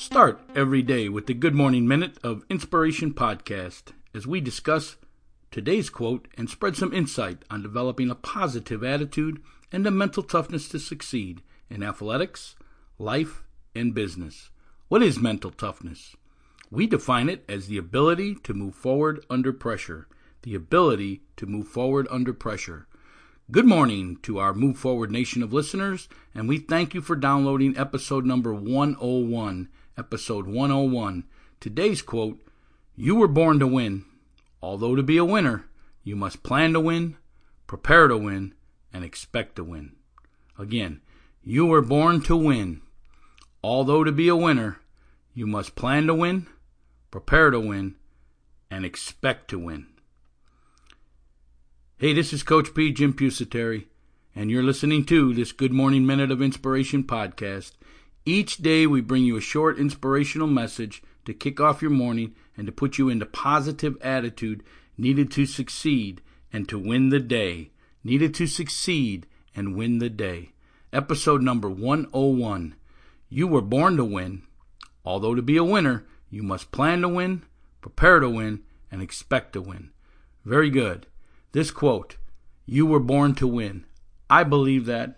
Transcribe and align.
Start 0.00 0.40
every 0.56 0.80
day 0.80 1.10
with 1.10 1.26
the 1.26 1.34
Good 1.34 1.54
Morning 1.54 1.86
Minute 1.86 2.16
of 2.24 2.46
Inspiration 2.48 3.12
podcast 3.12 3.92
as 4.14 4.26
we 4.26 4.40
discuss 4.40 4.96
today's 5.50 5.90
quote 5.90 6.26
and 6.38 6.48
spread 6.48 6.74
some 6.74 6.94
insight 6.94 7.44
on 7.50 7.62
developing 7.62 8.08
a 8.08 8.14
positive 8.14 8.82
attitude 8.82 9.42
and 9.70 9.84
the 9.84 9.90
mental 9.90 10.22
toughness 10.22 10.70
to 10.70 10.78
succeed 10.78 11.42
in 11.68 11.82
athletics, 11.82 12.56
life, 12.98 13.44
and 13.74 13.94
business. 13.94 14.48
What 14.88 15.02
is 15.02 15.20
mental 15.20 15.50
toughness? 15.50 16.16
We 16.70 16.86
define 16.86 17.28
it 17.28 17.44
as 17.46 17.66
the 17.66 17.76
ability 17.76 18.36
to 18.36 18.54
move 18.54 18.74
forward 18.74 19.22
under 19.28 19.52
pressure. 19.52 20.08
The 20.44 20.54
ability 20.54 21.20
to 21.36 21.44
move 21.44 21.68
forward 21.68 22.08
under 22.10 22.32
pressure. 22.32 22.86
Good 23.50 23.66
morning 23.66 24.16
to 24.22 24.38
our 24.38 24.54
Move 24.54 24.78
Forward 24.78 25.10
Nation 25.10 25.42
of 25.42 25.52
listeners, 25.52 26.08
and 26.34 26.48
we 26.48 26.56
thank 26.56 26.94
you 26.94 27.02
for 27.02 27.16
downloading 27.16 27.76
episode 27.76 28.24
number 28.24 28.54
101. 28.54 29.68
Episode 30.00 30.46
101. 30.46 31.24
Today's 31.60 32.00
quote 32.00 32.40
You 32.96 33.16
were 33.16 33.28
born 33.28 33.58
to 33.58 33.66
win. 33.66 34.06
Although 34.62 34.96
to 34.96 35.02
be 35.02 35.18
a 35.18 35.26
winner, 35.26 35.66
you 36.02 36.16
must 36.16 36.42
plan 36.42 36.72
to 36.72 36.80
win, 36.80 37.18
prepare 37.66 38.08
to 38.08 38.16
win, 38.16 38.54
and 38.94 39.04
expect 39.04 39.56
to 39.56 39.62
win. 39.64 39.96
Again, 40.58 41.02
you 41.44 41.66
were 41.66 41.82
born 41.82 42.22
to 42.22 42.34
win. 42.34 42.80
Although 43.62 44.02
to 44.02 44.10
be 44.10 44.28
a 44.28 44.34
winner, 44.34 44.80
you 45.34 45.46
must 45.46 45.74
plan 45.74 46.06
to 46.06 46.14
win, 46.14 46.46
prepare 47.10 47.50
to 47.50 47.60
win, 47.60 47.96
and 48.70 48.86
expect 48.86 49.48
to 49.48 49.58
win. 49.58 49.86
Hey, 51.98 52.14
this 52.14 52.32
is 52.32 52.42
Coach 52.42 52.72
P. 52.72 52.90
Jim 52.90 53.12
Pusateri, 53.12 53.84
and 54.34 54.50
you're 54.50 54.62
listening 54.62 55.04
to 55.04 55.34
this 55.34 55.52
Good 55.52 55.74
Morning 55.74 56.06
Minute 56.06 56.30
of 56.30 56.40
Inspiration 56.40 57.04
podcast. 57.04 57.72
Each 58.32 58.58
day 58.58 58.86
we 58.86 59.00
bring 59.00 59.24
you 59.24 59.36
a 59.36 59.40
short 59.40 59.76
inspirational 59.76 60.46
message 60.46 61.02
to 61.24 61.34
kick 61.34 61.58
off 61.58 61.82
your 61.82 61.90
morning 61.90 62.36
and 62.56 62.64
to 62.64 62.72
put 62.72 62.96
you 62.96 63.08
into 63.08 63.26
positive 63.26 63.96
attitude 64.02 64.62
needed 64.96 65.32
to 65.32 65.46
succeed 65.46 66.22
and 66.52 66.68
to 66.68 66.78
win 66.78 67.08
the 67.08 67.18
day. 67.18 67.70
Needed 68.04 68.32
to 68.34 68.46
succeed 68.46 69.26
and 69.52 69.74
win 69.74 69.98
the 69.98 70.08
day. 70.08 70.52
Episode 70.92 71.42
number 71.42 71.68
101. 71.68 72.76
You 73.28 73.48
were 73.48 73.60
born 73.60 73.96
to 73.96 74.04
win. 74.04 74.42
Although 75.04 75.34
to 75.34 75.42
be 75.42 75.56
a 75.56 75.64
winner, 75.64 76.06
you 76.30 76.44
must 76.44 76.70
plan 76.70 77.00
to 77.00 77.08
win, 77.08 77.42
prepare 77.80 78.20
to 78.20 78.30
win, 78.30 78.62
and 78.92 79.02
expect 79.02 79.54
to 79.54 79.60
win. 79.60 79.90
Very 80.44 80.70
good. 80.70 81.08
This 81.50 81.72
quote, 81.72 82.16
You 82.64 82.86
were 82.86 83.00
born 83.00 83.34
to 83.34 83.48
win. 83.48 83.86
I 84.30 84.44
believe 84.44 84.86
that. 84.86 85.16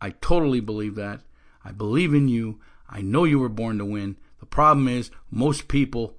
I 0.00 0.10
totally 0.10 0.58
believe 0.58 0.96
that. 0.96 1.20
I 1.64 1.72
believe 1.72 2.14
in 2.14 2.28
you. 2.28 2.60
I 2.88 3.00
know 3.00 3.24
you 3.24 3.38
were 3.38 3.48
born 3.48 3.78
to 3.78 3.84
win. 3.84 4.16
The 4.40 4.46
problem 4.46 4.88
is, 4.88 5.10
most 5.30 5.68
people 5.68 6.16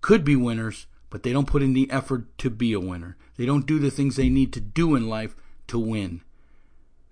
could 0.00 0.24
be 0.24 0.36
winners, 0.36 0.86
but 1.10 1.22
they 1.22 1.32
don't 1.32 1.46
put 1.46 1.62
in 1.62 1.72
the 1.72 1.90
effort 1.90 2.36
to 2.38 2.50
be 2.50 2.72
a 2.72 2.80
winner. 2.80 3.16
They 3.36 3.46
don't 3.46 3.66
do 3.66 3.78
the 3.78 3.90
things 3.90 4.16
they 4.16 4.28
need 4.28 4.52
to 4.54 4.60
do 4.60 4.94
in 4.94 5.08
life 5.08 5.34
to 5.68 5.78
win. 5.78 6.22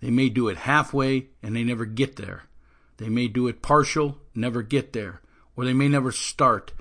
They 0.00 0.10
may 0.10 0.28
do 0.28 0.48
it 0.48 0.58
halfway 0.58 1.28
and 1.42 1.54
they 1.54 1.64
never 1.64 1.84
get 1.84 2.16
there. 2.16 2.44
They 2.96 3.08
may 3.08 3.28
do 3.28 3.46
it 3.48 3.62
partial, 3.62 4.18
never 4.34 4.62
get 4.62 4.92
there. 4.92 5.20
Or 5.56 5.64
they 5.64 5.72
may 5.72 5.88
never 5.88 6.12
start 6.12 6.72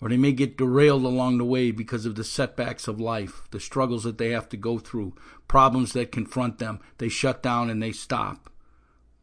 or 0.00 0.08
they 0.08 0.16
may 0.16 0.32
get 0.32 0.56
derailed 0.56 1.04
along 1.04 1.38
the 1.38 1.44
way 1.44 1.70
because 1.70 2.06
of 2.06 2.14
the 2.14 2.24
setbacks 2.24 2.86
of 2.86 3.00
life, 3.00 3.42
the 3.50 3.60
struggles 3.60 4.04
that 4.04 4.18
they 4.18 4.30
have 4.30 4.48
to 4.50 4.56
go 4.56 4.78
through, 4.78 5.14
problems 5.48 5.92
that 5.92 6.12
confront 6.12 6.58
them. 6.58 6.80
They 6.98 7.08
shut 7.08 7.42
down 7.42 7.68
and 7.68 7.82
they 7.82 7.92
stop. 7.92 8.50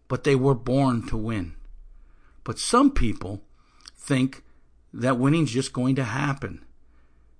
But 0.07 0.23
they 0.23 0.35
were 0.35 0.55
born 0.55 1.07
to 1.07 1.17
win. 1.17 1.55
But 2.43 2.59
some 2.59 2.91
people 2.91 3.41
think 3.95 4.43
that 4.93 5.17
winning's 5.17 5.51
just 5.51 5.73
going 5.73 5.95
to 5.95 6.03
happen. 6.03 6.63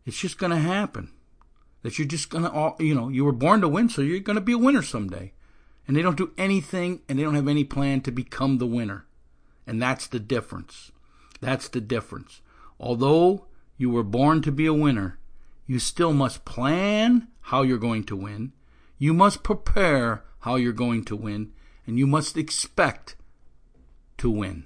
It's 0.06 0.20
just 0.20 0.38
going 0.38 0.52
to 0.52 0.58
happen. 0.58 1.12
That 1.84 2.00
you're 2.00 2.08
just 2.08 2.30
going 2.30 2.44
to, 2.44 2.84
you 2.84 2.96
know, 2.96 3.10
you 3.10 3.24
were 3.24 3.32
born 3.32 3.62
to 3.62 3.68
win, 3.68 3.90
so 3.90 4.02
you're 4.02 4.20
going 4.20 4.36
to 4.36 4.42
be 4.42 4.54
a 4.54 4.58
winner 4.58 4.82
someday. 4.82 5.34
And 5.88 5.96
they 5.96 6.02
don't 6.02 6.18
do 6.18 6.32
anything 6.38 7.02
and 7.08 7.20
they 7.20 7.24
don't 7.24 7.36
have 7.36 7.48
any 7.48 7.64
plan 7.64 8.02
to 8.02 8.12
become 8.12 8.58
the 8.58 8.66
winner. 8.66 9.06
And 9.68 9.82
that's 9.82 10.08
the 10.08 10.20
difference. 10.20 10.92
That's 11.42 11.68
the 11.68 11.82
difference. 11.82 12.42
Although 12.80 13.46
you 13.78 13.90
were 13.92 14.04
born 14.04 14.42
to 14.42 14.52
be 14.52 14.66
a 14.66 14.74
winner, 14.74 15.20
you 15.68 15.80
still 15.80 16.14
must 16.14 16.46
plan 16.46 17.28
how 17.42 17.62
you're 17.62 17.78
going 17.78 18.04
to 18.06 18.16
win. 18.16 18.54
You 18.98 19.14
must 19.14 19.44
prepare 19.44 20.24
how 20.40 20.56
you're 20.56 20.74
going 20.74 21.04
to 21.06 21.16
win. 21.16 21.52
And 21.88 21.98
you 22.00 22.08
must 22.08 22.38
expect 22.38 23.16
to 24.18 24.30
win. 24.30 24.66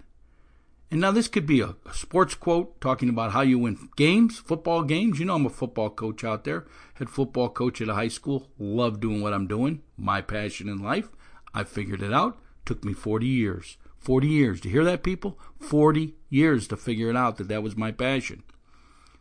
And 0.92 1.02
now 1.02 1.12
this 1.12 1.28
could 1.28 1.46
be 1.46 1.62
a, 1.62 1.76
a, 1.86 1.94
sports 1.94 2.34
quote 2.34 2.82
talking 2.82 3.10
about 3.10 3.32
how 3.32 3.42
you 3.42 3.60
win 3.60 3.90
games, 3.96 4.40
football 4.40 4.84
games. 4.84 5.20
You 5.20 5.26
know 5.26 5.36
I'm 5.36 5.46
a 5.46 5.50
football 5.50 5.92
coach 5.92 6.24
out 6.24 6.46
there, 6.46 6.66
head 6.96 7.10
football 7.10 7.50
coach 7.50 7.80
at 7.80 7.90
a 7.90 7.94
high 7.94 8.08
school. 8.08 8.48
Love 8.58 9.00
doing 9.00 9.22
what 9.22 9.34
I'm 9.34 9.46
doing. 9.46 9.84
My 9.98 10.22
passion 10.22 10.68
in 10.68 10.80
life. 10.80 11.10
I 11.54 11.64
figured 11.64 12.02
it 12.02 12.14
out. 12.14 12.40
Took 12.66 12.84
me 12.84 12.94
40 12.94 13.28
years. 13.28 13.78
40 14.00 14.28
years. 14.28 14.62
Do 14.62 14.70
you 14.70 14.76
hear 14.76 14.86
that, 14.86 15.04
people? 15.04 15.38
40 15.60 16.16
years 16.30 16.68
to 16.70 16.78
figure 16.78 17.10
it 17.10 17.16
out 17.16 17.38
that 17.38 17.50
that 17.50 17.64
was 17.64 17.76
my 17.76 17.92
passion. 17.92 18.44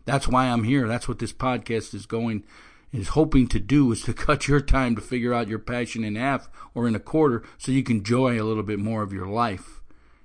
That's 0.04 0.28
why 0.28 0.46
I'm 0.46 0.64
here. 0.64 0.88
That's 0.88 1.06
what 1.06 1.18
this 1.18 1.34
podcast 1.34 1.92
is 1.92 2.06
going, 2.06 2.44
is 2.92 3.08
hoping 3.08 3.46
to 3.48 3.60
do, 3.60 3.90
is 3.92 4.02
to 4.02 4.12
cut 4.26 4.48
your 4.48 4.60
time 4.60 4.94
to 4.96 5.02
figure 5.02 5.34
out 5.34 5.48
your 5.48 5.58
passion 5.58 6.04
in 6.04 6.16
half 6.16 6.48
or 6.74 6.88
in 6.88 6.94
a 6.94 7.00
quarter 7.00 7.42
so 7.56 7.72
you 7.72 7.82
can 7.82 7.98
enjoy 7.98 8.40
a 8.40 8.44
little 8.44 8.62
bit 8.62 8.78
more 8.78 9.02
of 9.02 9.12
your 9.12 9.26
life. 9.26 9.80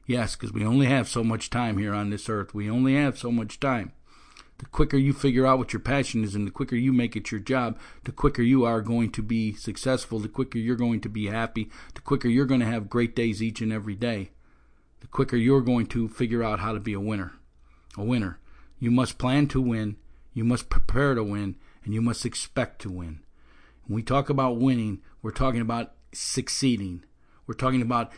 Yes, 0.06 0.36
because 0.36 0.52
we 0.52 0.66
only 0.66 0.88
have 0.88 1.08
so 1.08 1.24
much 1.24 1.50
time 1.50 1.78
here 1.78 1.94
on 1.94 2.10
this 2.10 2.28
earth. 2.28 2.54
We 2.54 2.70
only 2.70 2.96
have 2.96 3.18
so 3.18 3.32
much 3.32 3.60
time. 3.60 3.94
The 4.58 4.66
quicker 4.66 4.98
you 4.98 5.14
figure 5.14 5.46
out 5.46 5.58
what 5.58 5.74
your 5.74 5.80
passion 5.80 6.24
is 6.24 6.36
and 6.36 6.46
the 6.46 6.52
quicker 6.52 6.76
you 6.76 6.94
make 6.94 7.16
it 7.16 7.32
your 7.32 7.40
job, 7.40 7.80
the 8.04 8.12
quicker 8.12 8.42
you 8.42 8.66
are 8.66 8.82
going 8.82 9.12
to 9.12 9.22
be 9.22 9.54
successful, 9.54 10.20
the 10.20 10.28
quicker 10.28 10.58
you're 10.58 10.76
going 10.76 11.02
to 11.02 11.10
be 11.10 11.28
happy, 11.28 11.70
the 11.96 12.02
quicker 12.02 12.28
you're 12.28 12.46
going 12.46 12.60
to 12.60 12.66
have 12.66 12.90
great 12.90 13.16
days 13.16 13.42
each 13.42 13.62
and 13.62 13.74
every 13.74 13.96
day 13.96 14.30
the 15.04 15.08
quicker 15.08 15.36
you're 15.36 15.62
going 15.62 15.86
to 15.86 16.08
figure 16.08 16.42
out 16.42 16.62
how 16.62 16.72
to 16.72 16.80
be 16.80 16.94
a 16.94 17.00
winner. 17.00 17.34
A 17.98 18.04
winner. 18.04 18.40
You 18.80 18.90
must 18.90 19.18
plan 19.18 19.48
to 19.48 19.60
win, 19.60 19.98
you 20.34 20.46
must 20.46 20.70
prepare 20.70 21.14
to 21.14 21.24
win, 21.24 21.58
and 21.84 21.94
you 21.94 22.02
must 22.02 22.26
expect 22.26 22.82
to 22.82 22.90
win. 22.90 23.20
When 23.86 23.96
we 23.96 24.04
talk 24.04 24.30
about 24.30 24.58
winning, 24.58 25.02
we're 25.22 25.32
talking 25.32 25.62
about 25.62 25.94
succeeding. 26.14 27.04
We're 27.46 27.54
talking 27.54 27.82
about 27.82 28.12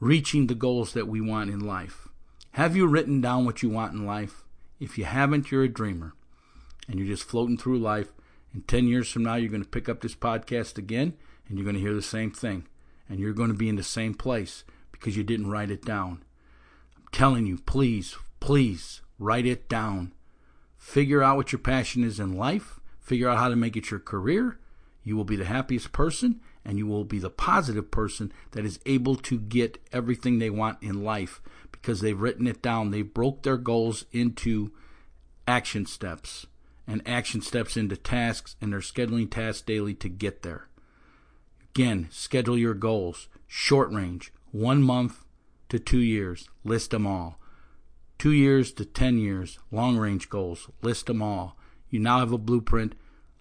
reaching 0.00 0.46
the 0.46 0.54
goals 0.54 0.92
that 0.94 1.08
we 1.08 1.20
want 1.20 1.50
in 1.50 1.60
life. 1.60 2.08
Have 2.52 2.76
you 2.76 2.86
written 2.86 3.20
down 3.20 3.44
what 3.44 3.62
you 3.62 3.68
want 3.68 3.94
in 3.94 4.06
life? 4.06 4.44
If 4.80 4.96
you 4.96 5.04
haven't, 5.04 5.50
you're 5.50 5.64
a 5.64 5.68
dreamer. 5.68 6.14
And 6.88 6.98
you're 6.98 7.08
just 7.08 7.28
floating 7.28 7.56
through 7.56 7.78
life. 7.78 8.12
And 8.52 8.66
10 8.68 8.86
years 8.86 9.10
from 9.10 9.24
now, 9.24 9.34
you're 9.34 9.50
going 9.50 9.64
to 9.64 9.68
pick 9.68 9.88
up 9.88 10.00
this 10.00 10.14
podcast 10.14 10.78
again 10.78 11.14
and 11.48 11.58
you're 11.58 11.64
going 11.64 11.74
to 11.74 11.80
hear 11.80 11.94
the 11.94 12.02
same 12.02 12.30
thing. 12.30 12.66
And 13.08 13.18
you're 13.18 13.32
going 13.32 13.48
to 13.50 13.56
be 13.56 13.68
in 13.68 13.76
the 13.76 13.82
same 13.82 14.14
place 14.14 14.64
because 14.92 15.16
you 15.16 15.24
didn't 15.24 15.50
write 15.50 15.70
it 15.70 15.84
down. 15.84 16.22
I'm 16.96 17.08
telling 17.12 17.46
you, 17.46 17.58
please, 17.58 18.16
please 18.40 19.02
write 19.18 19.46
it 19.46 19.68
down. 19.68 20.12
Figure 20.78 21.22
out 21.22 21.36
what 21.36 21.52
your 21.52 21.58
passion 21.58 22.04
is 22.04 22.20
in 22.20 22.36
life. 22.36 22.80
Figure 23.04 23.28
out 23.28 23.38
how 23.38 23.48
to 23.48 23.56
make 23.56 23.76
it 23.76 23.90
your 23.90 24.00
career. 24.00 24.58
You 25.02 25.16
will 25.16 25.24
be 25.24 25.36
the 25.36 25.44
happiest 25.44 25.92
person 25.92 26.40
and 26.64 26.78
you 26.78 26.86
will 26.86 27.04
be 27.04 27.18
the 27.18 27.30
positive 27.30 27.90
person 27.90 28.32
that 28.52 28.64
is 28.64 28.80
able 28.86 29.16
to 29.16 29.38
get 29.38 29.78
everything 29.92 30.38
they 30.38 30.48
want 30.48 30.82
in 30.82 31.04
life 31.04 31.42
because 31.70 32.00
they've 32.00 32.18
written 32.18 32.46
it 32.46 32.62
down. 32.62 32.90
They've 32.90 33.14
broke 33.14 33.42
their 33.42 33.58
goals 33.58 34.06
into 34.10 34.72
action 35.46 35.84
steps 35.84 36.46
and 36.86 37.06
action 37.06 37.42
steps 37.42 37.76
into 37.76 37.96
tasks 37.96 38.56
and 38.60 38.72
they're 38.72 38.80
scheduling 38.80 39.30
tasks 39.30 39.60
daily 39.60 39.92
to 39.94 40.08
get 40.08 40.42
there. 40.42 40.68
Again, 41.74 42.08
schedule 42.10 42.56
your 42.56 42.74
goals. 42.74 43.28
Short 43.46 43.92
range, 43.92 44.32
one 44.50 44.82
month 44.82 45.24
to 45.68 45.78
two 45.78 45.98
years, 45.98 46.48
list 46.64 46.90
them 46.92 47.06
all. 47.06 47.38
Two 48.16 48.32
years 48.32 48.72
to 48.72 48.86
10 48.86 49.18
years, 49.18 49.58
long 49.70 49.98
range 49.98 50.30
goals, 50.30 50.70
list 50.80 51.06
them 51.06 51.20
all. 51.20 51.58
You 51.90 52.00
now 52.00 52.20
have 52.20 52.32
a 52.32 52.38
blueprint, 52.38 52.94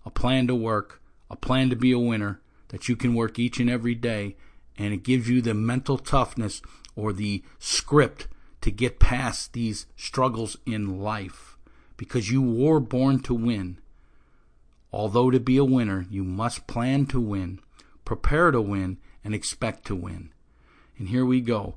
a 0.05 0.11
plan 0.11 0.47
to 0.47 0.55
work, 0.55 1.01
a 1.29 1.35
plan 1.35 1.69
to 1.69 1.75
be 1.75 1.91
a 1.91 1.99
winner 1.99 2.41
that 2.69 2.89
you 2.89 2.95
can 2.95 3.13
work 3.13 3.37
each 3.37 3.59
and 3.59 3.69
every 3.69 3.95
day, 3.95 4.35
and 4.77 4.93
it 4.93 5.03
gives 5.03 5.29
you 5.29 5.41
the 5.41 5.53
mental 5.53 5.97
toughness 5.97 6.61
or 6.95 7.13
the 7.13 7.43
script 7.59 8.27
to 8.61 8.71
get 8.71 8.99
past 8.99 9.53
these 9.53 9.85
struggles 9.95 10.57
in 10.65 10.99
life 10.99 11.57
because 11.97 12.31
you 12.31 12.41
were 12.41 12.79
born 12.79 13.19
to 13.19 13.33
win. 13.33 13.77
Although 14.91 15.31
to 15.31 15.39
be 15.39 15.57
a 15.57 15.65
winner, 15.65 16.05
you 16.09 16.23
must 16.23 16.67
plan 16.67 17.05
to 17.07 17.19
win, 17.19 17.59
prepare 18.05 18.51
to 18.51 18.61
win, 18.61 18.97
and 19.23 19.33
expect 19.33 19.85
to 19.87 19.95
win. 19.95 20.31
And 20.97 21.09
here 21.09 21.25
we 21.25 21.41
go. 21.41 21.75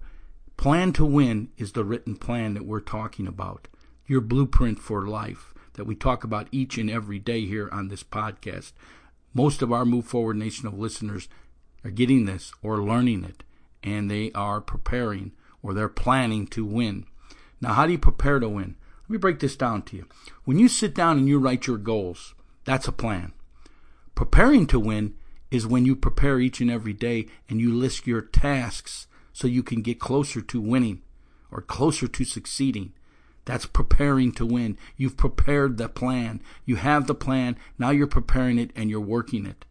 Plan 0.57 0.93
to 0.95 1.05
win 1.05 1.49
is 1.59 1.73
the 1.73 1.85
written 1.85 2.17
plan 2.17 2.55
that 2.55 2.67
we're 2.67 2.81
talking 2.81 3.27
about. 3.27 3.69
Your 4.07 4.21
blueprint 4.21 4.79
for 4.79 5.07
life 5.07 5.53
that 5.77 5.87
we 5.87 5.95
talk 5.95 6.25
about 6.25 6.49
each 6.51 6.77
and 6.77 6.91
every 6.91 7.19
day 7.19 7.47
here 7.47 7.69
on 7.73 7.89
this 7.89 8.03
podcast. 8.03 8.73
Most 9.33 9.63
of 9.63 9.73
our 9.73 9.85
Move 9.85 10.07
Forward 10.07 10.37
Nation 10.37 10.67
of 10.67 10.79
listeners 10.79 11.29
are 11.85 11.91
getting 11.91 12.25
this 12.25 12.53
or 12.63 12.83
learning 12.83 13.25
it, 13.25 13.45
and 13.83 14.11
they 14.11 14.33
are 14.33 14.61
preparing 14.61 15.33
or 15.63 15.73
they're 15.73 15.89
planning 15.89 16.47
to 16.49 16.65
win. 16.65 17.07
Now, 17.61 17.75
how 17.75 17.87
do 17.87 17.93
you 17.93 17.99
prepare 17.99 18.39
to 18.39 18.49
win? 18.49 18.77
Let 19.05 19.11
me 19.11 19.19
break 19.19 19.39
this 19.39 19.57
down 19.57 19.83
to 19.83 19.97
you. 19.97 20.07
When 20.45 20.59
you 20.59 20.69
sit 20.69 20.95
down 20.95 21.19
and 21.19 21.29
you 21.29 21.39
write 21.39 21.67
your 21.67 21.79
goals, 21.79 22.35
that's 22.65 22.89
a 22.89 22.93
plan. 22.93 23.33
Preparing 24.15 24.67
to 24.69 24.81
win 24.81 25.15
is 25.51 25.67
when 25.67 25.85
you 25.85 25.95
prepare 25.95 26.41
each 26.41 26.61
and 26.61 26.71
every 26.71 26.93
day 26.93 27.27
and 27.49 27.61
you 27.61 27.73
list 27.73 28.07
your 28.07 28.21
tasks 28.21 29.07
so 29.33 29.47
you 29.47 29.63
can 29.63 29.83
get 29.83 30.01
closer 30.01 30.41
to 30.41 30.61
winning 30.61 31.03
or 31.51 31.61
closer 31.61 32.09
to 32.09 32.25
succeeding. 32.25 32.93
That's 33.47 33.65
preparing 33.65 34.33
to 34.33 34.45
win. 34.45 34.77
You've 34.97 35.17
prepared 35.17 35.79
the 35.79 35.89
plan. 35.89 36.43
You 36.67 36.77
have 36.77 37.07
the 37.07 37.15
plan. 37.15 37.57
Now 37.79 37.91
you're 37.91 38.07
preparing 38.07 38.59
it 38.59 38.73
and 38.77 38.91
you're 38.91 39.01
working 39.01 39.47
it. 39.47 39.65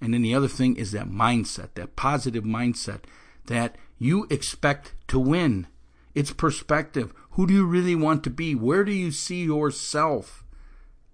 And 0.00 0.14
then 0.14 0.22
the 0.22 0.34
other 0.34 0.48
thing 0.48 0.76
is 0.76 0.92
that 0.92 1.08
mindset, 1.10 1.74
that 1.74 1.96
positive 1.96 2.44
mindset 2.44 3.00
that 3.46 3.76
you 3.98 4.26
expect 4.30 4.94
to 5.08 5.18
win. 5.18 5.66
It's 6.14 6.32
perspective. 6.32 7.12
Who 7.32 7.46
do 7.46 7.54
you 7.54 7.66
really 7.66 7.94
want 7.94 8.24
to 8.24 8.30
be? 8.30 8.54
Where 8.54 8.84
do 8.84 8.92
you 8.92 9.10
see 9.10 9.44
yourself? 9.44 10.44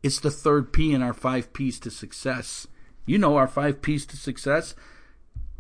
It's 0.02 0.20
the 0.20 0.30
third 0.30 0.72
P 0.72 0.92
in 0.92 1.02
our 1.02 1.14
five 1.14 1.52
P's 1.52 1.80
to 1.80 1.90
success. 1.90 2.66
You 3.06 3.18
know 3.18 3.36
our 3.36 3.48
five 3.48 3.80
P's 3.80 4.04
to 4.06 4.16
success. 4.16 4.74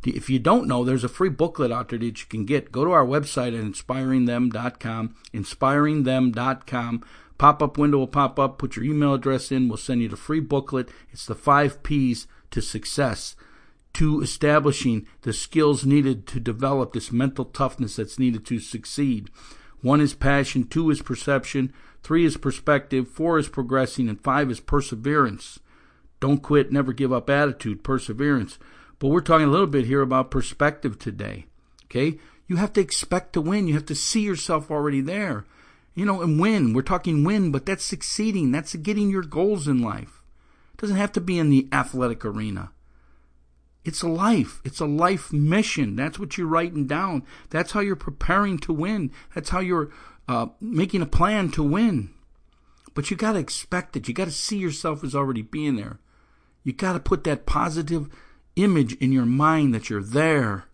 If 0.04 0.30
you 0.30 0.38
don't 0.38 0.68
know, 0.68 0.84
there's 0.84 1.04
a 1.04 1.08
free 1.08 1.28
booklet 1.28 1.72
out 1.72 1.88
there 1.88 1.98
that 1.98 2.20
you 2.20 2.26
can 2.28 2.44
get. 2.44 2.70
Go 2.70 2.84
to 2.84 2.92
our 2.92 3.04
website 3.04 3.58
at 3.58 3.64
inspiringthem.com, 3.64 5.16
inspiringthem.com. 5.34 7.04
Pop 7.36 7.62
up 7.62 7.78
window 7.78 7.98
will 7.98 8.06
pop 8.06 8.38
up. 8.38 8.58
Put 8.58 8.76
your 8.76 8.84
email 8.84 9.14
address 9.14 9.52
in. 9.52 9.68
We'll 9.68 9.76
send 9.76 10.02
you 10.02 10.08
the 10.08 10.16
free 10.16 10.40
booklet. 10.40 10.88
It's 11.12 11.26
the 11.26 11.34
five 11.34 11.82
P's 11.82 12.26
to 12.50 12.60
success, 12.60 13.36
to 13.94 14.20
establishing 14.22 15.06
the 15.22 15.32
skills 15.32 15.84
needed 15.84 16.26
to 16.28 16.40
develop 16.40 16.92
this 16.92 17.12
mental 17.12 17.44
toughness 17.44 17.96
that's 17.96 18.18
needed 18.18 18.46
to 18.46 18.58
succeed. 18.58 19.30
One 19.80 20.00
is 20.00 20.14
passion, 20.14 20.64
two 20.64 20.90
is 20.90 21.02
perception, 21.02 21.72
three 22.02 22.24
is 22.24 22.36
perspective, 22.36 23.08
four 23.08 23.38
is 23.38 23.48
progressing, 23.48 24.08
and 24.08 24.20
five 24.20 24.50
is 24.50 24.60
perseverance. 24.60 25.60
Don't 26.20 26.42
quit, 26.42 26.72
never 26.72 26.92
give 26.92 27.12
up 27.12 27.30
attitude, 27.30 27.84
perseverance. 27.84 28.58
But 28.98 29.08
we're 29.08 29.20
talking 29.20 29.46
a 29.46 29.50
little 29.50 29.66
bit 29.66 29.86
here 29.86 30.02
about 30.02 30.30
perspective 30.30 30.98
today. 30.98 31.46
Okay? 31.84 32.18
You 32.46 32.56
have 32.56 32.72
to 32.74 32.80
expect 32.80 33.32
to 33.34 33.40
win. 33.40 33.68
You 33.68 33.74
have 33.74 33.86
to 33.86 33.94
see 33.94 34.20
yourself 34.20 34.70
already 34.70 35.00
there. 35.00 35.44
You 35.94 36.04
know, 36.04 36.22
and 36.22 36.40
win. 36.40 36.72
We're 36.72 36.82
talking 36.82 37.24
win, 37.24 37.50
but 37.50 37.66
that's 37.66 37.84
succeeding. 37.84 38.52
That's 38.52 38.74
getting 38.76 39.10
your 39.10 39.22
goals 39.22 39.66
in 39.68 39.82
life. 39.82 40.22
It 40.74 40.80
doesn't 40.80 40.96
have 40.96 41.12
to 41.12 41.20
be 41.20 41.38
in 41.38 41.50
the 41.50 41.68
athletic 41.72 42.24
arena. 42.24 42.70
It's 43.84 44.02
a 44.02 44.08
life. 44.08 44.60
It's 44.64 44.80
a 44.80 44.86
life 44.86 45.32
mission. 45.32 45.96
That's 45.96 46.18
what 46.18 46.36
you're 46.36 46.46
writing 46.46 46.86
down. 46.86 47.24
That's 47.50 47.72
how 47.72 47.80
you're 47.80 47.96
preparing 47.96 48.58
to 48.60 48.72
win. 48.72 49.10
That's 49.34 49.50
how 49.50 49.60
you're 49.60 49.90
uh, 50.28 50.48
making 50.60 51.02
a 51.02 51.06
plan 51.06 51.50
to 51.52 51.62
win. 51.62 52.10
But 52.94 53.10
you 53.10 53.16
got 53.16 53.32
to 53.32 53.38
expect 53.38 53.96
it. 53.96 54.06
You 54.06 54.14
got 54.14 54.26
to 54.26 54.30
see 54.30 54.58
yourself 54.58 55.02
as 55.02 55.14
already 55.14 55.42
being 55.42 55.76
there. 55.76 55.98
You 56.64 56.72
got 56.72 56.92
to 56.94 57.00
put 57.00 57.24
that 57.24 57.46
positive 57.46 58.08
image 58.58 58.94
in 58.94 59.12
your 59.12 59.26
mind 59.26 59.74
that 59.74 59.88
you're 59.88 60.02
there 60.02 60.64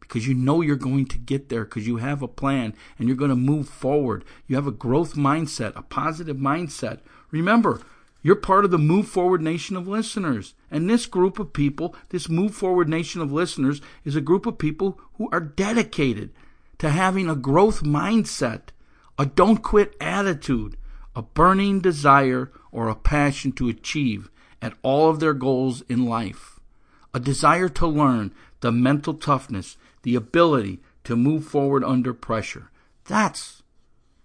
because 0.00 0.26
you 0.26 0.34
know 0.34 0.60
you're 0.60 0.76
going 0.76 1.06
to 1.06 1.18
get 1.18 1.48
there 1.48 1.64
because 1.64 1.86
you 1.86 1.96
have 1.96 2.22
a 2.22 2.28
plan 2.28 2.74
and 2.98 3.08
you're 3.08 3.16
going 3.16 3.30
to 3.30 3.36
move 3.36 3.68
forward. 3.68 4.24
You 4.46 4.56
have 4.56 4.66
a 4.66 4.72
growth 4.72 5.14
mindset, 5.14 5.74
a 5.76 5.82
positive 5.82 6.36
mindset. 6.36 7.00
Remember, 7.30 7.80
you're 8.22 8.36
part 8.36 8.64
of 8.64 8.70
the 8.70 8.78
Move 8.78 9.08
Forward 9.08 9.42
Nation 9.42 9.76
of 9.76 9.88
listeners. 9.88 10.54
And 10.70 10.88
this 10.88 11.06
group 11.06 11.38
of 11.38 11.52
people, 11.52 11.94
this 12.10 12.28
Move 12.28 12.54
Forward 12.54 12.88
Nation 12.88 13.20
of 13.20 13.32
listeners, 13.32 13.80
is 14.04 14.16
a 14.16 14.20
group 14.20 14.46
of 14.46 14.58
people 14.58 15.00
who 15.14 15.28
are 15.32 15.40
dedicated 15.40 16.30
to 16.78 16.90
having 16.90 17.28
a 17.28 17.36
growth 17.36 17.82
mindset, 17.82 18.68
a 19.18 19.26
don't 19.26 19.58
quit 19.58 19.96
attitude, 20.00 20.76
a 21.14 21.22
burning 21.22 21.80
desire, 21.80 22.52
or 22.70 22.88
a 22.88 22.94
passion 22.94 23.50
to 23.52 23.68
achieve 23.68 24.30
at 24.60 24.74
all 24.82 25.08
of 25.08 25.20
their 25.20 25.34
goals 25.34 25.82
in 25.88 26.06
life 26.06 26.55
a 27.14 27.20
desire 27.20 27.68
to 27.70 27.86
learn, 27.86 28.32
the 28.60 28.72
mental 28.72 29.14
toughness, 29.14 29.76
the 30.02 30.14
ability 30.14 30.80
to 31.04 31.16
move 31.16 31.44
forward 31.44 31.84
under 31.84 32.12
pressure. 32.12 32.70
That's 33.04 33.62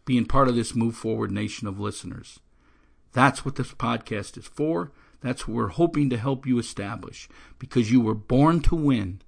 being 0.06 0.26
part 0.26 0.48
of 0.48 0.56
this 0.56 0.76
Move 0.76 0.96
Forward 0.96 1.32
nation 1.32 1.68
of 1.68 1.80
listeners. 1.80 2.40
That's 3.14 3.46
what 3.46 3.56
this 3.56 3.74
podcast 3.74 4.38
is 4.38 4.48
for. 4.48 4.92
That's 5.22 5.48
what 5.48 5.56
we're 5.56 5.68
hoping 5.68 6.10
to 6.10 6.18
help 6.18 6.48
you 6.48 6.58
establish 6.58 7.30
because 7.60 7.92
you 7.92 8.02
were 8.02 8.16
born 8.16 8.62
to 8.62 8.76
win. 8.76 9.22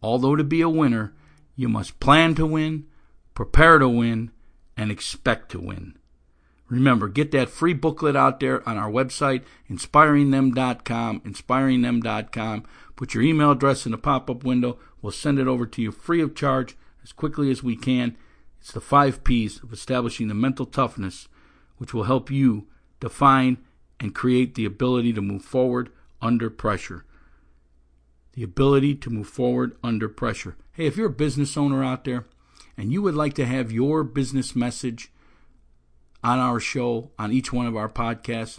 Although 0.00 0.36
to 0.36 0.44
be 0.44 0.60
a 0.60 0.68
winner, 0.68 1.14
you 1.56 1.68
must 1.68 1.98
plan 1.98 2.34
to 2.36 2.46
win, 2.46 2.86
prepare 3.34 3.78
to 3.78 3.88
win, 3.88 4.30
and 4.76 4.90
expect 4.90 5.50
to 5.52 5.58
win. 5.58 5.96
Remember, 6.68 7.06
get 7.06 7.30
that 7.30 7.48
free 7.48 7.74
booklet 7.74 8.16
out 8.16 8.40
there 8.40 8.68
on 8.68 8.76
our 8.76 8.90
website, 8.90 9.42
inspiringthem.com, 9.70 11.20
inspiringthem.com. 11.20 12.64
Put 12.96 13.14
your 13.14 13.22
email 13.22 13.52
address 13.52 13.86
in 13.86 13.92
the 13.92 13.98
pop 13.98 14.28
up 14.28 14.42
window. 14.42 14.78
We'll 15.00 15.12
send 15.12 15.38
it 15.38 15.46
over 15.46 15.66
to 15.66 15.82
you 15.82 15.92
free 15.92 16.20
of 16.20 16.34
charge 16.34 16.76
as 17.04 17.12
quickly 17.12 17.50
as 17.50 17.62
we 17.62 17.76
can. 17.76 18.16
It's 18.60 18.72
the 18.72 18.80
five 18.80 19.22
P's 19.22 19.62
of 19.62 19.72
establishing 19.72 20.26
the 20.26 20.34
mental 20.34 20.66
toughness, 20.66 21.28
which 21.76 21.94
will 21.94 22.04
help 22.04 22.32
you 22.32 22.66
define 22.98 23.58
and 24.00 24.14
create 24.14 24.56
the 24.56 24.64
ability 24.64 25.12
to 25.12 25.22
move 25.22 25.42
forward 25.42 25.90
under 26.20 26.50
pressure. 26.50 27.04
The 28.32 28.42
ability 28.42 28.96
to 28.96 29.10
move 29.10 29.28
forward 29.28 29.76
under 29.84 30.08
pressure. 30.08 30.56
Hey, 30.72 30.86
if 30.86 30.96
you're 30.96 31.06
a 31.06 31.10
business 31.10 31.56
owner 31.56 31.84
out 31.84 32.04
there 32.04 32.26
and 32.76 32.92
you 32.92 33.02
would 33.02 33.14
like 33.14 33.34
to 33.34 33.46
have 33.46 33.70
your 33.70 34.02
business 34.02 34.56
message 34.56 35.12
on 36.26 36.40
our 36.40 36.58
show, 36.58 37.12
on 37.20 37.30
each 37.30 37.52
one 37.52 37.66
of 37.66 37.76
our 37.76 37.88
podcasts, 37.88 38.58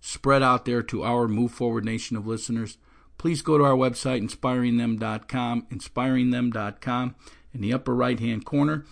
spread 0.00 0.42
out 0.42 0.64
there 0.64 0.82
to 0.82 1.04
our 1.04 1.28
Move 1.28 1.52
Forward 1.52 1.84
Nation 1.84 2.16
of 2.16 2.26
listeners, 2.26 2.76
please 3.18 3.40
go 3.40 3.56
to 3.56 3.62
our 3.62 3.76
website, 3.76 4.20
inspiringthem.com, 4.20 5.66
inspiringthem.com. 5.70 7.14
In 7.54 7.60
the 7.60 7.72
upper 7.72 7.94
right 7.94 8.18
hand 8.18 8.44
corner, 8.44 8.84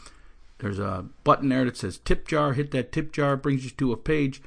there's 0.59 0.79
a 0.79 1.07
button 1.25 1.49
there 1.49 1.65
that 1.65 1.77
says 1.77 1.99
tip 1.99 2.29
jar. 2.29 2.53
Hit 2.53 2.71
that 2.71 2.93
tip 2.93 3.13
jar, 3.13 3.37
brings 3.37 3.65
you 3.65 3.71
to 3.71 3.91
a 3.93 3.97
page 3.97 4.41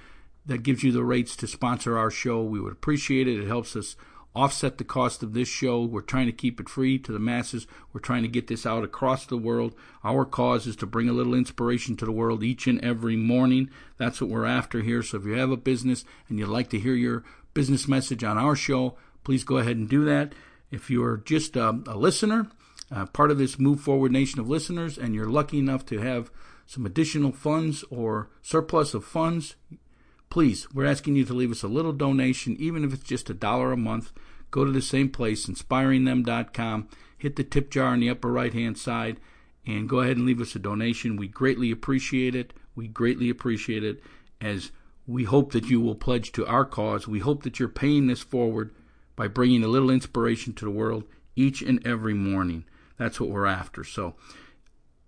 that 0.46 0.63
gives 0.63 0.82
you 0.82 0.94
the 0.94 1.03
rates 1.03 1.36
to 1.36 1.46
sponsor 1.46 1.98
our 1.98 2.10
show. 2.10 2.41
We 2.41 2.62
would 2.62 2.72
appreciate 2.72 3.27
it. 3.27 3.41
It 3.41 3.48
helps 3.48 3.75
us 3.75 3.98
offset 4.36 4.77
the 4.77 4.84
cost 4.84 5.24
of 5.24 5.34
this 5.34 5.48
show. 5.48 5.84
We're 5.84 6.01
trying 6.01 6.25
to 6.25 6.32
keep 6.32 6.60
it 6.60 6.70
free 6.70 7.00
to 7.00 7.12
the 7.12 7.20
masses. 7.20 7.68
We're 7.94 8.01
trying 8.01 8.24
to 8.24 8.27
get 8.27 8.48
this 8.48 8.65
out 8.65 8.84
across 8.84 9.25
the 9.25 9.38
world. 9.38 9.74
Our 10.04 10.25
cause 10.25 10.68
is 10.68 10.75
to 10.77 10.86
bring 10.86 11.08
a 11.08 11.13
little 11.13 11.34
inspiration 11.34 11.96
to 11.98 12.06
the 12.06 12.12
world 12.12 12.44
each 12.44 12.68
and 12.68 12.84
every 12.84 13.15
morning. 13.15 13.70
That's 13.98 14.20
what 14.20 14.30
we're 14.30 14.46
after 14.46 14.82
here. 14.82 15.01
So 15.01 15.18
if 15.18 15.25
you 15.25 15.34
have 15.34 15.51
a 15.51 15.58
business 15.58 16.04
and 16.27 16.38
you'd 16.38 16.50
like 16.50 16.70
to 16.72 16.80
hear 16.80 16.96
your 16.96 17.24
business 17.54 17.88
message 17.88 18.24
on 18.24 18.38
our 18.38 18.56
show, 18.56 18.98
please 19.24 19.44
go 19.44 19.58
ahead 19.58 19.77
and 19.77 19.89
do 19.89 20.04
that. 20.06 20.34
If 20.72 20.89
you're 20.89 21.18
just 21.18 21.56
a, 21.56 21.70
a 21.88 21.96
listener, 21.98 22.48
uh, 22.92 23.06
part 23.08 23.32
of 23.32 23.38
this 23.38 23.58
Move 23.58 23.80
Forward 23.80 24.12
Nation 24.12 24.39
of 24.39 24.50
listeners, 24.50 24.98
and 24.98 25.15
you're 25.15 25.30
lucky 25.30 25.60
enough 25.60 25.86
to 25.88 26.00
have 26.00 26.30
some 26.65 26.86
additional 26.86 27.32
funds 27.32 27.84
or 27.89 28.30
surplus 28.42 28.94
of 28.94 29.06
funds, 29.06 29.56
please, 30.36 30.68
we're 30.74 30.86
asking 30.86 31.15
you 31.15 31.24
to 31.24 31.34
leave 31.34 31.50
us 31.50 31.63
a 31.63 31.68
little 31.70 31.94
donation, 31.94 32.58
even 32.60 32.84
if 32.84 32.94
it's 32.94 33.06
just 33.06 33.30
a 33.30 33.34
dollar 33.34 33.72
a 33.72 33.77
month. 33.77 34.12
Go 34.51 34.65
to 34.65 34.72
the 34.74 34.82
same 34.82 35.08
place, 35.08 35.46
inspiringthem.com, 35.46 36.89
hit 37.18 37.38
the 37.38 37.44
tip 37.46 37.72
jar 37.72 37.94
on 37.94 38.01
the 38.01 38.10
upper 38.10 38.30
right 38.30 38.54
hand 38.54 38.77
side, 38.77 39.22
and 39.65 39.88
go 39.88 40.00
ahead 40.00 40.18
and 40.18 40.25
leave 40.25 40.42
us 40.42 40.54
a 40.54 40.60
donation. 40.60 41.15
We 41.15 41.30
greatly 41.30 41.72
appreciate 41.72 42.36
it. 42.36 42.51
We 42.75 42.89
greatly 42.89 43.30
appreciate 43.30 43.86
it 43.86 44.04
as 44.42 44.72
we 45.08 45.24
hope 45.24 45.54
that 45.54 45.70
you 45.70 45.80
will 45.80 45.96
pledge 45.96 46.34
to 46.34 46.46
our 46.46 46.65
cause. 46.65 47.08
We 47.08 47.20
hope 47.20 47.44
that 47.44 47.58
you're 47.58 47.70
paying 47.70 48.08
this 48.08 48.20
forward 48.20 48.75
by 49.15 49.30
bringing 49.30 49.63
a 49.63 49.70
little 49.70 49.89
inspiration 49.89 50.51
to 50.56 50.65
the 50.65 50.70
world 50.70 51.06
each 51.38 51.62
and 51.62 51.82
every 51.88 52.13
morning. 52.13 52.65
That's 52.98 53.22
what 53.22 53.30
we're 53.30 53.46
after. 53.46 53.86
So, 53.86 54.15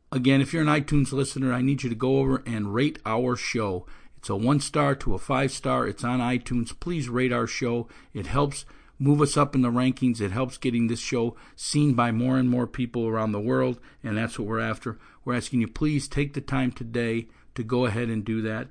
again, 0.10 0.40
if 0.40 0.54
you're 0.54 0.62
an 0.62 0.70
iTunes 0.70 1.12
listener, 1.12 1.52
I 1.52 1.62
need 1.62 1.84
you 1.84 1.90
to 1.90 1.96
go 1.96 2.20
over 2.20 2.42
and 2.46 2.74
rate 2.74 3.00
our 3.06 3.36
show. 3.36 3.86
It's 4.18 4.30
a 4.30 4.36
one 4.36 4.60
star 4.60 4.96
to 4.96 5.14
a 5.14 5.20
five 5.20 5.52
star. 5.52 5.88
It's 5.88 6.04
on 6.04 6.20
iTunes. 6.20 6.78
Please 6.80 7.10
rate 7.10 7.32
our 7.32 7.48
show. 7.48 7.88
It 8.14 8.28
helps 8.28 8.66
move 9.00 9.22
us 9.22 9.38
up 9.38 9.56
in 9.56 9.62
the 9.62 9.72
rankings. 9.72 10.22
It 10.22 10.32
helps 10.32 10.58
getting 10.58 10.88
this 10.88 11.00
show 11.00 11.36
seen 11.56 11.94
by 11.94 12.12
more 12.12 12.38
and 12.38 12.50
more 12.50 12.68
people 12.68 13.08
around 13.08 13.32
the 13.32 13.40
world, 13.40 13.80
and 14.04 14.18
that's 14.18 14.40
what 14.40 14.48
we're 14.48 14.60
after. 14.60 14.98
We're 15.24 15.36
asking 15.36 15.62
you 15.62 15.68
please 15.68 16.08
take 16.08 16.34
the 16.34 16.42
time 16.42 16.72
today 16.72 17.28
to 17.56 17.64
go 17.64 17.86
ahead 17.86 18.10
and 18.10 18.26
do 18.26 18.42
that. 18.42 18.70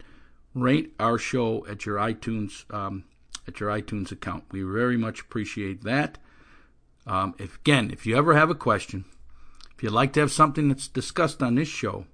Rate 0.55 0.95
our 0.99 1.19
show 1.19 1.67
at 1.67 1.87
your 1.87 1.97
iTunes 1.97 2.65
um, 2.73 3.05
at 3.47 3.61
your 3.61 3.71
iTunes 3.71 4.11
account. 4.11 4.45
We 4.51 4.63
very 4.63 4.97
much 4.97 5.21
appreciate 5.21 5.85
that. 5.85 6.19
Um, 7.07 7.35
if, 7.39 7.57
again, 7.57 7.91
if 7.93 8.07
you 8.07 8.17
ever 8.17 8.35
have 8.35 8.51
a 8.51 8.55
question, 8.55 9.05
if 9.77 9.83
you'd 9.83 9.93
like 9.93 10.13
to 10.15 10.21
have 10.21 10.33
something 10.33 10.69
that's 10.69 10.89
discussed 10.89 11.43
on 11.43 11.55
this 11.55 11.69
show, 11.69 12.07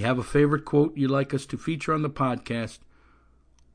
you 0.00 0.06
have 0.06 0.18
a 0.18 0.22
favorite 0.22 0.64
quote 0.64 0.96
you'd 0.96 1.10
like 1.10 1.34
us 1.34 1.44
to 1.44 1.58
feature 1.58 1.92
on 1.92 2.00
the 2.00 2.08
podcast, 2.08 2.78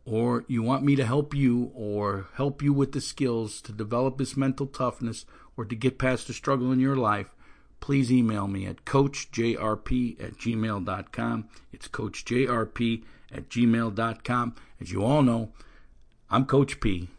or 0.05 0.43
you 0.47 0.63
want 0.63 0.83
me 0.83 0.95
to 0.95 1.05
help 1.05 1.35
you 1.35 1.71
or 1.75 2.25
help 2.33 2.63
you 2.63 2.73
with 2.73 2.93
the 2.93 3.01
skills 3.01 3.61
to 3.61 3.71
develop 3.71 4.17
this 4.17 4.35
mental 4.35 4.65
toughness 4.65 5.25
or 5.55 5.65
to 5.65 5.75
get 5.75 5.99
past 5.99 6.25
the 6.25 6.33
struggle 6.33 6.71
in 6.71 6.79
your 6.79 6.95
life, 6.95 7.35
please 7.79 8.11
email 8.11 8.47
me 8.47 8.65
at 8.65 8.85
coachjrp 8.85 10.19
at 10.19 10.33
gmail.com. 10.37 11.49
It's 11.71 11.87
coachjrp 11.87 13.03
at 13.31 13.47
gmail.com. 13.47 14.55
As 14.81 14.91
you 14.91 15.03
all 15.03 15.21
know, 15.21 15.51
I'm 16.31 16.45
Coach 16.45 16.79
P, 16.79 17.09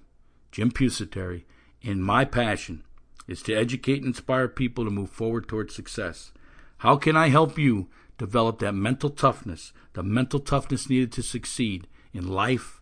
Jim 0.51 0.73
Pusateri, 0.73 1.45
and 1.85 2.05
my 2.05 2.25
passion 2.25 2.83
is 3.29 3.41
to 3.43 3.55
educate 3.55 3.99
and 3.99 4.07
inspire 4.07 4.49
people 4.49 4.85
to 4.85 4.91
move 4.91 5.11
forward 5.11 5.47
towards 5.47 5.77
success. 5.77 6.33
How 6.79 6.97
can 6.97 7.17
I 7.17 7.29
help 7.29 7.57
you 7.57 7.89
develop 8.19 8.59
that 8.61 8.73
mental 8.73 9.11
toughness, 9.11 9.73
the 9.93 10.03
mental 10.03 10.41
toughness 10.41 10.89
needed 10.89 11.13
to 11.13 11.23
succeed 11.23 11.87
in 12.13 12.29
life, 12.29 12.81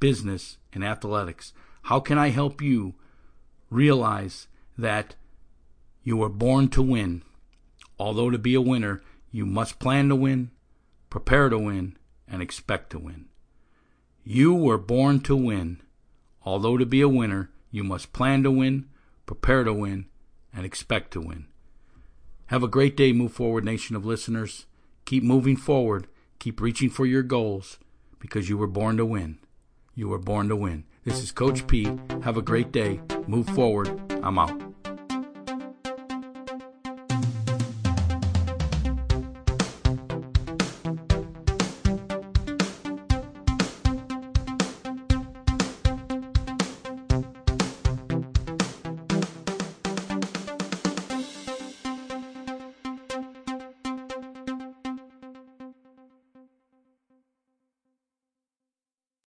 business, 0.00 0.58
and 0.72 0.84
athletics? 0.84 1.52
How 1.82 2.00
can 2.00 2.18
I 2.18 2.30
help 2.30 2.62
you 2.62 2.94
realize 3.70 4.48
that 4.76 5.14
you 6.02 6.16
were 6.16 6.28
born 6.28 6.68
to 6.68 6.82
win? 6.82 7.22
Although 7.98 8.30
to 8.30 8.38
be 8.38 8.54
a 8.54 8.60
winner, 8.60 9.02
you 9.30 9.46
must 9.46 9.78
plan 9.78 10.08
to 10.08 10.16
win, 10.16 10.50
prepare 11.10 11.48
to 11.48 11.58
win, 11.58 11.96
and 12.26 12.42
expect 12.42 12.90
to 12.90 12.98
win. 12.98 13.26
You 14.24 14.54
were 14.54 14.78
born 14.78 15.20
to 15.20 15.36
win. 15.36 15.80
Although 16.42 16.78
to 16.78 16.86
be 16.86 17.00
a 17.00 17.08
winner, 17.08 17.50
you 17.70 17.84
must 17.84 18.12
plan 18.12 18.42
to 18.42 18.50
win, 18.50 18.88
prepare 19.26 19.64
to 19.64 19.72
win, 19.72 20.06
and 20.52 20.64
expect 20.64 21.12
to 21.12 21.20
win. 21.20 21.46
Have 22.46 22.62
a 22.62 22.68
great 22.68 22.96
day, 22.96 23.12
Move 23.12 23.32
Forward 23.32 23.64
Nation 23.64 23.96
of 23.96 24.04
listeners. 24.04 24.66
Keep 25.04 25.22
moving 25.22 25.56
forward. 25.56 26.06
Keep 26.38 26.60
reaching 26.60 26.88
for 26.88 27.04
your 27.04 27.22
goals 27.22 27.78
because 28.18 28.48
you 28.48 28.56
were 28.56 28.66
born 28.66 28.96
to 28.96 29.04
win. 29.04 29.38
You 29.94 30.08
were 30.08 30.18
born 30.18 30.48
to 30.48 30.56
win. 30.56 30.84
This 31.04 31.22
is 31.22 31.30
Coach 31.30 31.66
P. 31.66 31.86
Have 32.22 32.38
a 32.38 32.42
great 32.42 32.72
day. 32.72 33.00
Move 33.26 33.46
forward. 33.48 34.00
I'm 34.22 34.38
out. 34.38 34.63